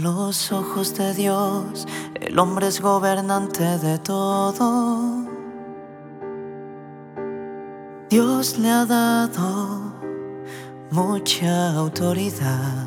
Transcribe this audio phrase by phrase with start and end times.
[0.00, 1.86] Los ojos de Dios,
[2.20, 5.24] el hombre es gobernante de todo.
[8.10, 9.92] Dios le ha dado
[10.90, 12.86] mucha autoridad,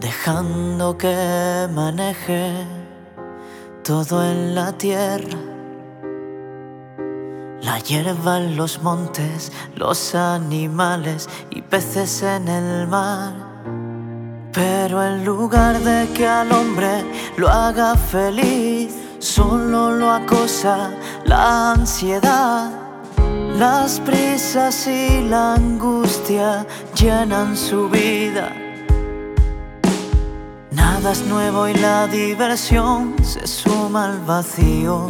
[0.00, 2.52] dejando que maneje
[3.82, 5.38] todo en la tierra.
[7.62, 13.51] La hierba en los montes, los animales y peces en el mar
[14.52, 17.04] pero en lugar de que al hombre
[17.36, 20.90] lo haga feliz, solo lo acosa
[21.24, 22.70] la ansiedad.
[23.56, 28.52] Las prisas y la angustia llenan su vida.
[30.70, 35.08] Nada es nuevo y la diversión se suma al vacío.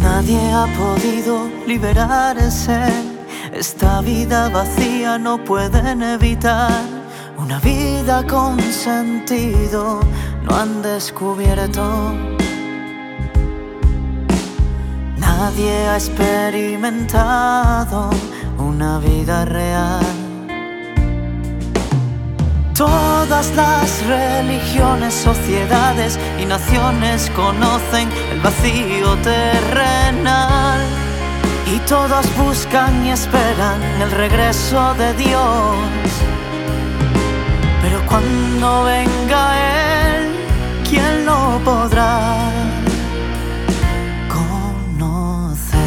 [0.00, 3.11] Nadie ha podido liberarse
[3.52, 6.82] esta vida vacía no pueden evitar
[7.36, 10.00] una vida con sentido,
[10.42, 12.12] no han descubierto.
[15.18, 18.10] Nadie ha experimentado
[18.58, 20.04] una vida real.
[22.74, 30.91] Todas las religiones, sociedades y naciones conocen el vacío terrenal
[31.74, 35.76] y todos buscan y esperan el regreso de Dios.
[37.82, 39.42] Pero cuando venga
[40.16, 40.34] Él,
[40.88, 42.36] ¿quién lo podrá
[44.28, 45.78] conocer?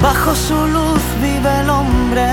[0.00, 2.28] Bajo su luz vive el hombre,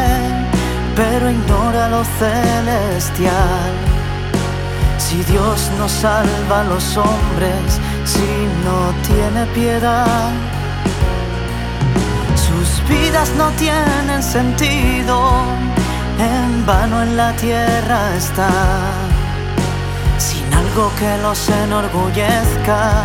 [0.95, 3.94] pero ignora lo celestial
[5.05, 8.31] si Dios no salva a los hombres, si
[8.65, 10.31] no tiene piedad,
[12.45, 15.15] sus vidas no tienen sentido,
[16.17, 18.49] en vano en la tierra está,
[20.17, 23.03] sin algo que los enorgullezca,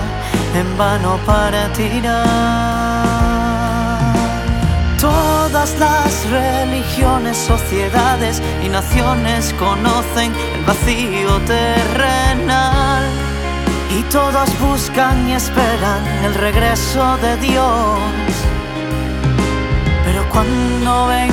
[0.55, 3.10] en vano para tirar.
[5.61, 13.05] Todas las religiones, sociedades y naciones conocen el vacío terrenal
[13.91, 18.01] y todos buscan y esperan el regreso de Dios.
[20.03, 21.31] Pero cuando Él,